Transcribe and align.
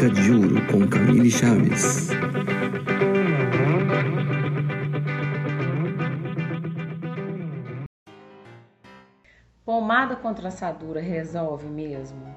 Dica 0.00 0.14
de 0.14 0.32
Ouro 0.32 0.66
com 0.72 0.88
Camille 0.88 1.30
Chaves. 1.30 2.08
Pomada 9.62 10.16
contra 10.16 10.48
assadura 10.48 11.02
resolve 11.02 11.66
mesmo? 11.66 12.34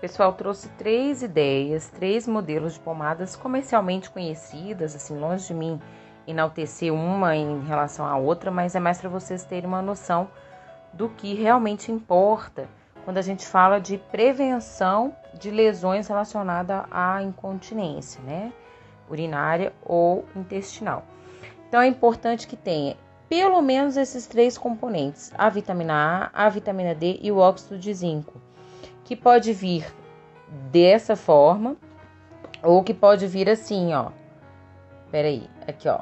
Pessoal 0.00 0.32
trouxe 0.32 0.68
três 0.70 1.22
ideias, 1.22 1.88
três 1.90 2.26
modelos 2.26 2.74
de 2.74 2.80
pomadas 2.80 3.36
comercialmente 3.36 4.10
conhecidas, 4.10 4.96
assim, 4.96 5.16
longe 5.16 5.46
de 5.46 5.54
mim 5.54 5.80
enaltecer 6.26 6.92
uma 6.92 7.36
em 7.36 7.60
relação 7.60 8.04
à 8.04 8.16
outra, 8.16 8.50
mas 8.50 8.74
é 8.74 8.80
mais 8.80 9.00
para 9.00 9.08
vocês 9.08 9.44
terem 9.44 9.68
uma 9.68 9.80
noção 9.80 10.28
do 10.92 11.08
que 11.08 11.34
realmente 11.34 11.92
importa 11.92 12.68
quando 13.06 13.16
a 13.18 13.22
gente 13.22 13.46
fala 13.46 13.78
de 13.78 13.98
prevenção 13.98 15.14
de 15.32 15.48
lesões 15.48 16.08
relacionadas 16.08 16.84
à 16.90 17.22
incontinência, 17.22 18.20
né? 18.24 18.52
Urinária 19.08 19.72
ou 19.84 20.24
intestinal. 20.34 21.04
Então 21.68 21.80
é 21.80 21.86
importante 21.86 22.48
que 22.48 22.56
tenha 22.56 22.96
pelo 23.28 23.62
menos 23.62 23.96
esses 23.96 24.26
três 24.26 24.58
componentes: 24.58 25.32
a 25.38 25.48
vitamina 25.48 26.32
A, 26.34 26.46
a 26.46 26.48
vitamina 26.48 26.96
D 26.96 27.20
e 27.22 27.30
o 27.30 27.38
óxido 27.38 27.78
de 27.78 27.94
zinco, 27.94 28.42
que 29.04 29.14
pode 29.14 29.52
vir 29.52 29.86
dessa 30.72 31.14
forma 31.14 31.76
ou 32.60 32.82
que 32.82 32.92
pode 32.92 33.28
vir 33.28 33.48
assim, 33.48 33.94
ó. 33.94 34.10
Peraí, 35.12 35.48
aqui 35.64 35.88
ó, 35.88 36.00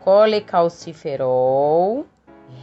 colecalciferol, 0.00 2.04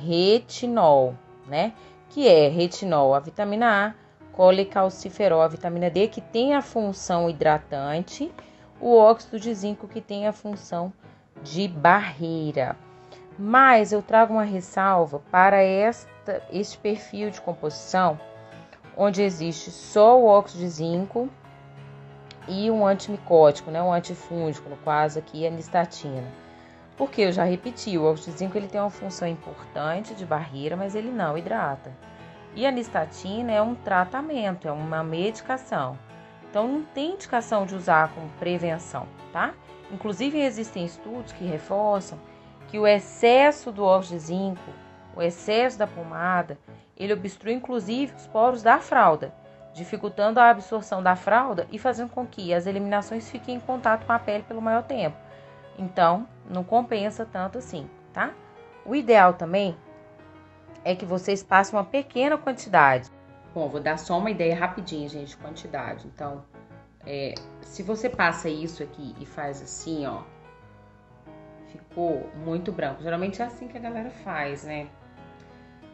retinol 0.06 1.16
né? 1.48 1.74
Que 2.14 2.28
é 2.28 2.48
retinol, 2.48 3.16
a 3.16 3.20
vitamina 3.20 3.88
A, 3.88 3.94
colecalciferol, 4.34 5.42
a 5.42 5.48
vitamina 5.48 5.90
D, 5.90 6.08
que 6.08 6.22
tem 6.22 6.54
a 6.54 6.62
função 6.62 7.28
hidratante, 7.28 8.32
o 8.80 8.96
óxido 8.96 9.40
de 9.40 9.52
zinco, 9.52 9.88
que 9.88 10.00
tem 10.00 10.28
a 10.28 10.32
função 10.32 10.94
de 11.42 11.68
barreira. 11.68 12.76
Mas 13.36 13.92
eu 13.92 14.04
trago 14.04 14.32
uma 14.32 14.44
ressalva 14.44 15.24
para 15.32 15.64
esta, 15.64 16.44
este 16.52 16.78
perfil 16.78 17.32
de 17.32 17.42
composição, 17.42 18.20
onde 18.96 19.24
existe 19.24 19.72
só 19.72 20.20
o 20.20 20.28
óxido 20.28 20.60
de 20.60 20.70
zinco 20.70 21.28
e 22.48 22.70
um 22.70 22.86
antimicótico, 22.86 23.72
né, 23.72 23.82
um 23.82 23.92
antifúngico, 23.92 24.70
no 24.70 24.78
caso 24.78 25.18
aqui 25.18 25.48
a 25.48 25.50
nistatina. 25.50 26.32
Porque 26.98 27.22
eu 27.22 27.32
já 27.32 27.44
repeti, 27.44 27.98
o 27.98 28.06
óxido 28.06 28.34
de 28.34 28.40
zinco 28.40 28.58
ele 28.58 28.68
tem 28.68 28.80
uma 28.80 28.90
função 28.90 29.28
importante 29.28 30.14
de 30.14 30.26
barreira, 30.26 30.76
mas 30.76 30.96
ele 30.96 31.10
não 31.10 31.38
hidrata. 31.38 31.92
E 32.56 32.68
a 32.68 32.72
nistatina 32.72 33.52
é 33.52 33.62
um 33.62 33.74
tratamento, 33.74 34.68
é 34.68 34.72
uma 34.72 35.04
medicação. 35.04 35.98
Então 36.50 36.68
não 36.68 36.84
tem 36.84 37.14
indicação 37.14 37.66
de 37.66 37.74
usar 37.74 38.14
como 38.14 38.30
prevenção, 38.40 39.08
tá? 39.32 39.54
Inclusive 39.92 40.40
existem 40.40 40.86
estudos 40.86 41.32
que 41.32 41.44
reforçam 41.44 42.20
que 42.68 42.78
o 42.78 42.86
excesso 42.86 43.72
do 43.72 43.84
óxido 43.84 44.20
de 44.20 44.26
zinco, 44.26 44.72
o 45.16 45.22
excesso 45.22 45.80
da 45.80 45.88
pomada, 45.88 46.58
ele 46.96 47.14
obstrui 47.14 47.54
inclusive 47.54 48.14
os 48.16 48.28
poros 48.28 48.62
da 48.62 48.80
fralda, 48.80 49.34
dificultando 49.74 50.40
a 50.40 50.50
absorção 50.50 51.02
da 51.02 51.16
fralda 51.16 51.68
e 51.72 51.80
fazendo 51.80 52.12
com 52.12 52.26
que 52.26 52.54
as 52.54 52.68
eliminações 52.68 53.30
fiquem 53.30 53.56
em 53.56 53.60
contato 53.60 54.06
com 54.06 54.12
a 54.12 54.20
pele 54.20 54.44
pelo 54.44 54.62
maior 54.62 54.84
tempo. 54.84 55.18
Então, 55.78 56.28
não 56.50 56.64
compensa 56.64 57.26
tanto 57.26 57.58
assim, 57.58 57.90
tá? 58.12 58.34
O 58.86 58.96
ideal 58.96 59.34
também 59.34 59.76
é 60.84 60.96
que 60.96 61.06
vocês 61.06 61.42
passem 61.42 61.78
uma 61.78 61.86
pequena 61.86 62.38
quantidade. 62.38 63.10
Bom, 63.54 63.70
vou 63.70 63.80
dar 63.80 63.98
só 63.98 64.18
uma 64.18 64.32
ideia 64.32 64.56
rapidinha, 64.56 65.08
gente, 65.08 65.30
de 65.30 65.38
quantidade. 65.38 66.08
Então, 66.08 66.44
é, 67.06 67.36
se 67.62 67.84
você 67.84 68.10
passa 68.10 68.50
isso 68.50 68.84
aqui 68.84 69.16
e 69.20 69.26
faz 69.26 69.62
assim, 69.62 70.06
ó, 70.06 70.24
ficou 71.68 72.30
muito 72.46 72.72
branco. 72.72 73.02
Geralmente 73.02 73.42
é 73.42 73.46
assim 73.46 73.68
que 73.68 73.78
a 73.78 73.82
galera 73.82 74.10
faz, 74.10 74.64
né? 74.64 74.88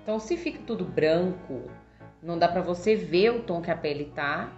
Então, 0.02 0.20
se 0.20 0.36
fica 0.38 0.60
tudo 0.66 0.84
branco, 0.84 1.70
não 2.22 2.38
dá 2.38 2.48
pra 2.48 2.62
você 2.62 2.96
ver 2.96 3.32
o 3.32 3.44
tom 3.44 3.62
que 3.62 3.72
a 3.72 3.78
pele 3.78 4.06
tá 4.16 4.52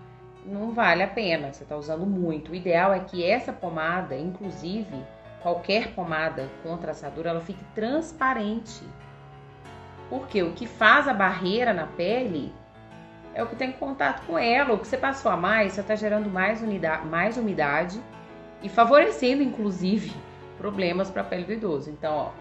não 0.45 0.71
vale 0.71 1.03
a 1.03 1.07
pena, 1.07 1.51
você 1.51 1.63
está 1.63 1.75
usando 1.75 2.05
muito. 2.05 2.51
O 2.51 2.55
ideal 2.55 2.93
é 2.93 2.99
que 2.99 3.23
essa 3.23 3.53
pomada, 3.53 4.15
inclusive 4.15 5.03
qualquer 5.41 5.93
pomada 5.93 6.49
contra 6.63 6.91
assadura, 6.91 7.29
ela 7.29 7.41
fique 7.41 7.63
transparente. 7.75 8.83
Porque 10.09 10.43
o 10.43 10.53
que 10.53 10.67
faz 10.67 11.07
a 11.07 11.13
barreira 11.13 11.73
na 11.73 11.87
pele 11.87 12.53
é 13.33 13.41
o 13.43 13.47
que 13.47 13.55
tem 13.55 13.71
contato 13.71 14.25
com 14.25 14.37
ela. 14.37 14.73
O 14.73 14.77
que 14.77 14.87
você 14.87 14.97
passou 14.97 15.31
a 15.31 15.37
mais, 15.37 15.73
você 15.73 15.81
está 15.81 15.95
gerando 15.95 16.29
mais, 16.29 16.61
unidade, 16.61 17.07
mais 17.07 17.37
umidade 17.37 18.01
e 18.61 18.69
favorecendo, 18.69 19.41
inclusive, 19.41 20.13
problemas 20.57 21.09
para 21.09 21.21
a 21.21 21.25
pele 21.25 21.45
do 21.45 21.53
idoso. 21.53 21.89
Então, 21.89 22.13
ó, 22.13 22.31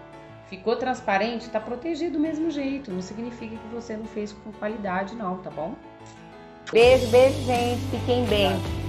ficou 0.47 0.75
transparente, 0.75 1.45
está 1.45 1.59
protegido 1.59 2.13
do 2.13 2.19
mesmo 2.19 2.51
jeito. 2.51 2.91
Não 2.91 3.01
significa 3.01 3.55
que 3.55 3.67
você 3.73 3.95
não 3.95 4.05
fez 4.05 4.33
com 4.33 4.51
qualidade, 4.51 5.15
não, 5.15 5.37
tá 5.37 5.49
bom? 5.49 5.75
Beijo, 6.71 7.07
beijo, 7.07 7.43
gente. 7.45 7.81
Fiquem 7.91 8.25
bem. 8.25 8.80